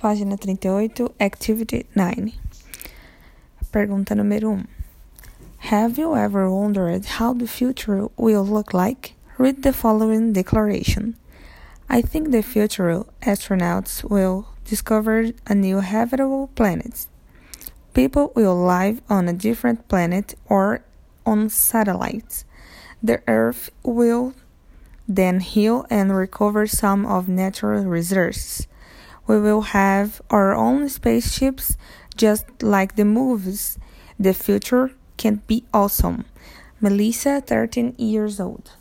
Página 0.00 0.40
38, 0.40 1.12
Activity 1.20 1.84
9. 1.94 2.32
Pergunta 3.70 4.14
número 4.14 4.48
1. 4.56 4.66
Have 5.58 5.98
you 5.98 6.16
ever 6.16 6.50
wondered 6.50 7.04
how 7.04 7.34
the 7.34 7.46
future 7.46 8.08
will 8.16 8.42
look 8.42 8.72
like? 8.72 9.12
Read 9.36 9.62
the 9.62 9.74
following 9.74 10.32
declaration. 10.32 11.16
I 11.90 12.00
think 12.00 12.30
the 12.30 12.42
future 12.42 13.04
astronauts 13.20 14.02
will 14.02 14.48
discover 14.64 15.32
a 15.46 15.54
new 15.54 15.80
habitable 15.80 16.46
planet. 16.54 17.06
People 17.92 18.32
will 18.34 18.56
live 18.56 19.02
on 19.10 19.28
a 19.28 19.34
different 19.34 19.86
planet 19.86 20.34
or 20.48 20.82
on 21.26 21.50
satellites. 21.50 22.46
The 23.02 23.20
Earth 23.28 23.68
will 23.82 24.32
then 25.06 25.40
heal 25.40 25.84
and 25.90 26.16
recover 26.16 26.66
some 26.66 27.04
of 27.04 27.28
natural 27.28 27.84
resources. 27.84 28.66
We 29.30 29.38
will 29.38 29.60
have 29.60 30.20
our 30.28 30.56
own 30.56 30.88
spaceships 30.88 31.76
just 32.16 32.64
like 32.64 32.96
the 32.96 33.04
movies. 33.04 33.78
The 34.18 34.34
future 34.34 34.90
can 35.18 35.42
be 35.46 35.62
awesome. 35.72 36.24
Melissa, 36.80 37.40
13 37.40 37.94
years 37.96 38.40
old. 38.40 38.72